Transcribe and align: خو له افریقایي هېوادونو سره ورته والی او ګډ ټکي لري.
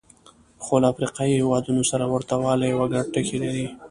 خو 0.63 0.73
له 0.81 0.87
افریقایي 0.93 1.33
هېوادونو 1.41 1.81
سره 1.91 2.05
ورته 2.13 2.33
والی 2.43 2.69
او 2.73 2.81
ګډ 2.93 3.05
ټکي 3.13 3.37
لري. 3.43 3.67